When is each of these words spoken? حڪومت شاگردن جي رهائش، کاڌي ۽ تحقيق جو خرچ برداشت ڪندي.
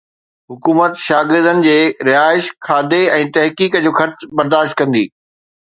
حڪومت 0.51 0.93
شاگردن 1.07 1.61
جي 1.67 1.75
رهائش، 2.09 2.49
کاڌي 2.69 3.01
۽ 3.21 3.29
تحقيق 3.39 3.81
جو 3.87 3.95
خرچ 4.03 4.29
برداشت 4.41 4.81
ڪندي. 4.85 5.07